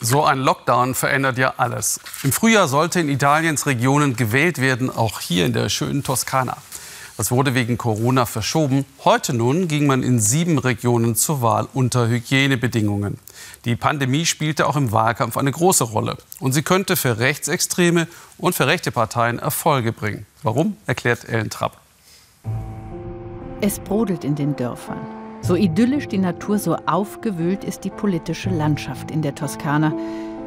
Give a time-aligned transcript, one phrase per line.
[0.00, 2.00] So ein Lockdown verändert ja alles.
[2.22, 6.56] Im Frühjahr sollte in Italiens Regionen gewählt werden, auch hier in der schönen Toskana.
[7.16, 8.84] Das wurde wegen Corona verschoben.
[9.04, 13.18] Heute nun ging man in sieben Regionen zur Wahl unter Hygienebedingungen.
[13.64, 16.16] Die Pandemie spielte auch im Wahlkampf eine große Rolle.
[16.40, 18.08] Und sie könnte für Rechtsextreme
[18.38, 20.26] und für rechte Parteien Erfolge bringen.
[20.42, 21.76] Warum, erklärt Ellen Trapp.
[23.60, 25.21] Es brodelt in den Dörfern.
[25.42, 29.92] So idyllisch die Natur, so aufgewühlt ist die politische Landschaft in der Toskana.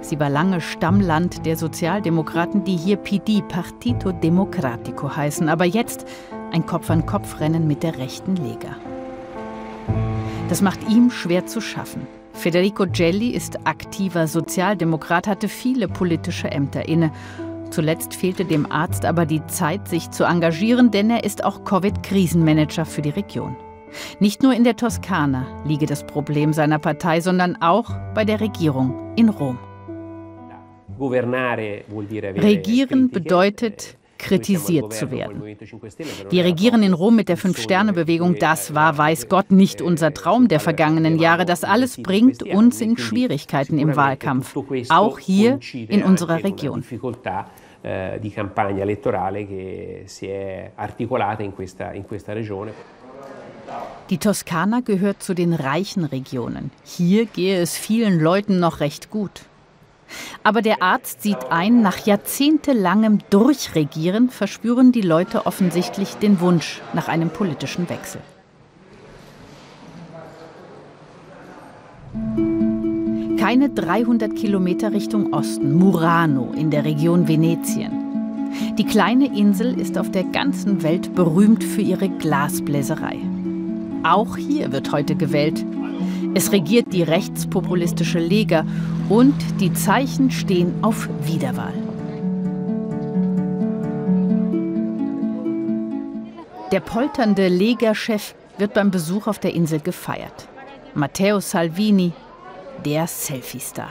[0.00, 6.06] Sie war lange Stammland der Sozialdemokraten, die hier PD, Partito Democratico heißen, aber jetzt
[6.52, 8.76] ein Kopf-an-Kopf-Rennen mit der rechten Lega.
[10.48, 12.06] Das macht ihm schwer zu schaffen.
[12.32, 17.10] Federico Gelli ist aktiver Sozialdemokrat, hatte viele politische Ämter inne.
[17.70, 22.84] Zuletzt fehlte dem Arzt aber die Zeit, sich zu engagieren, denn er ist auch Covid-Krisenmanager
[22.84, 23.56] für die Region.
[24.20, 29.14] Nicht nur in der Toskana liege das Problem seiner Partei, sondern auch bei der Regierung
[29.16, 29.58] in Rom.
[30.98, 35.42] Regieren bedeutet, kritisiert zu werden.
[36.30, 38.36] Wir regieren in Rom mit der Fünf-Sterne-Bewegung.
[38.38, 41.44] Das war, weiß Gott, nicht unser Traum der vergangenen Jahre.
[41.44, 44.56] Das alles bringt uns in Schwierigkeiten im Wahlkampf,
[44.88, 46.82] auch hier in unserer Region.
[48.18, 52.72] di campagna elettorale che si è articolata in questa, in questa regione.
[54.10, 56.70] Die Toskana gehört zu den reichen Regionen.
[56.84, 59.42] Hier gehe es vielen Leuten noch recht gut.
[60.44, 67.08] Aber der Arzt sieht ein, nach jahrzehntelangem Durchregieren verspüren die Leute offensichtlich den Wunsch nach
[67.08, 68.20] einem politischen Wechsel.
[73.40, 78.06] Keine 300 Kilometer Richtung Osten, Murano in der Region Venetien.
[78.78, 83.18] Die kleine Insel ist auf der ganzen Welt berühmt für ihre Glasbläserei.
[84.06, 85.64] Auch hier wird heute gewählt.
[86.34, 88.64] Es regiert die rechtspopulistische Lega
[89.08, 91.72] und die Zeichen stehen auf Wiederwahl.
[96.70, 100.46] Der polternde Lega-Chef wird beim Besuch auf der Insel gefeiert.
[100.94, 102.12] Matteo Salvini,
[102.84, 103.90] der Selfie-Star.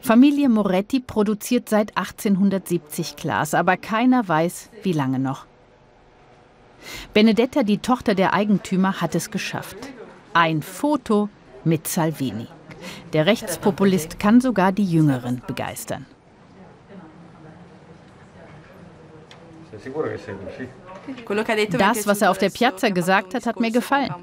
[0.00, 5.46] Familie Moretti produziert seit 1870 Glas, aber keiner weiß, wie lange noch.
[7.12, 9.76] Benedetta, die Tochter der Eigentümer, hat es geschafft.
[10.32, 11.28] Ein Foto
[11.64, 12.46] mit Salvini.
[13.12, 16.06] Der Rechtspopulist kann sogar die Jüngeren begeistern.
[21.78, 24.14] Das, was er auf der Piazza gesagt hat, hat mir gefallen.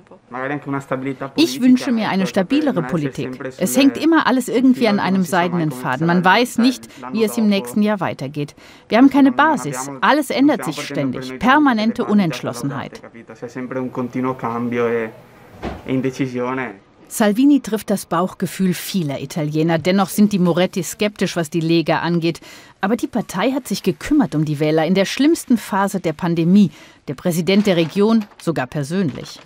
[1.35, 3.39] Ich wünsche mir eine stabilere Politik.
[3.57, 6.07] Es hängt immer alles irgendwie an einem seidenen Faden.
[6.07, 8.55] Man weiß nicht, wie es im nächsten Jahr weitergeht.
[8.89, 9.89] Wir haben keine Basis.
[10.01, 11.39] Alles ändert sich ständig.
[11.39, 13.01] Permanente Unentschlossenheit.
[17.09, 19.79] Salvini trifft das Bauchgefühl vieler Italiener.
[19.79, 22.41] Dennoch sind die Moretti skeptisch, was die Lega angeht.
[22.81, 26.71] Aber die Partei hat sich gekümmert um die Wähler in der schlimmsten Phase der Pandemie.
[27.07, 29.39] Der Präsident der Region sogar persönlich.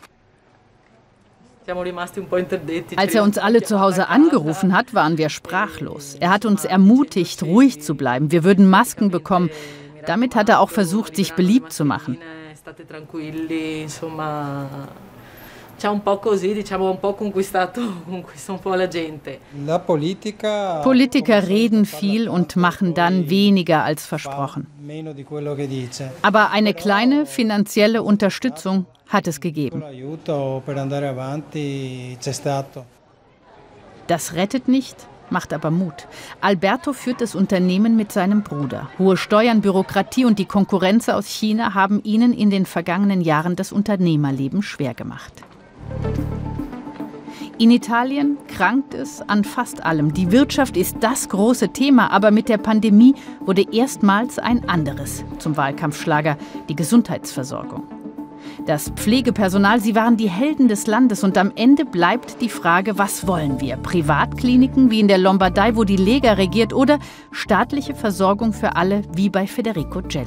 [2.95, 6.17] Als er uns alle zu Hause angerufen hat, waren wir sprachlos.
[6.19, 8.31] Er hat uns ermutigt, ruhig zu bleiben.
[8.31, 9.51] Wir würden Masken bekommen.
[10.07, 12.17] Damit hat er auch versucht, sich beliebt zu machen
[15.85, 19.39] ha un po' così, diciamo, un po' conquistato, conquista un po' la gente.
[20.83, 24.67] Politiker reden viel und machen dann weniger als versprochen.
[26.21, 29.83] Aber eine kleine finanzielle Unterstützung hat es gegeben.
[34.07, 36.07] Das rettet nicht, macht aber Mut.
[36.41, 38.89] Alberto führt das Unternehmen mit seinem Bruder.
[38.99, 43.71] Hohe Steuern, Bürokratie und die Konkurrenz aus China haben ihnen in den vergangenen Jahren das
[43.71, 45.33] Unternehmerleben schwer gemacht.
[47.61, 50.15] In Italien krankt es an fast allem.
[50.15, 55.57] Die Wirtschaft ist das große Thema, aber mit der Pandemie wurde erstmals ein anderes zum
[55.57, 56.39] Wahlkampfschlager,
[56.69, 57.83] die Gesundheitsversorgung.
[58.65, 63.27] Das Pflegepersonal, sie waren die Helden des Landes und am Ende bleibt die Frage, was
[63.27, 63.77] wollen wir?
[63.77, 66.97] Privatkliniken wie in der Lombardei, wo die Lega regiert oder
[67.29, 70.25] staatliche Versorgung für alle wie bei Federico Gell?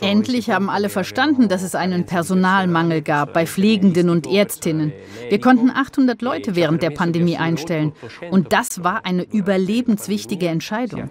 [0.00, 4.92] Endlich haben alle verstanden, dass es einen Personalmangel gab bei Pflegenden und Ärztinnen.
[5.28, 7.92] Wir konnten 800 Leute während der Pandemie einstellen.
[8.30, 11.08] Und das war eine überlebenswichtige Entscheidung.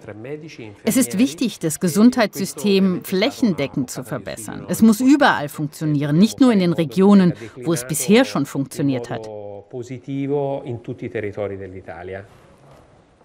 [0.84, 4.66] Es ist wichtig, das Gesundheitssystem flächendeckend zu verbessern.
[4.68, 9.28] Es muss überall funktionieren, nicht nur in den Regionen, wo es bisher schon funktioniert hat.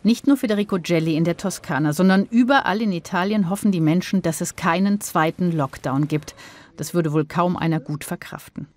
[0.06, 4.42] Nicht nur Federico Gelli in der Toskana, sondern überall in Italien hoffen die Menschen, dass
[4.42, 6.36] es keinen zweiten Lockdown gibt.
[6.76, 8.68] Das würde wohl kaum einer gut verkraften.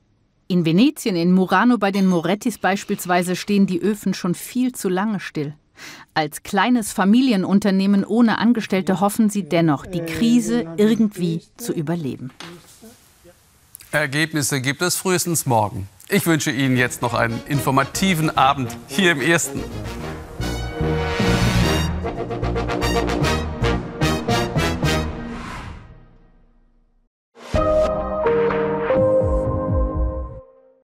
[0.46, 5.18] In Venetien, in Murano bei den Morettis beispielsweise stehen die Öfen schon viel zu lange
[5.18, 5.54] still.
[6.14, 12.30] Als kleines Familienunternehmen ohne Angestellte hoffen sie dennoch, die Krise irgendwie zu überleben.
[13.90, 15.88] Ergebnisse gibt es frühestens morgen.
[16.08, 19.60] Ich wünsche Ihnen jetzt noch einen informativen Abend hier im Ersten.